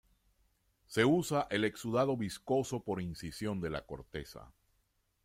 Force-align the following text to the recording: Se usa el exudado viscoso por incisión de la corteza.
Se 0.87 1.05
usa 1.05 1.45
el 1.51 1.63
exudado 1.63 2.17
viscoso 2.17 2.83
por 2.83 3.03
incisión 3.03 3.61
de 3.61 3.69
la 3.69 3.85
corteza. 3.85 4.51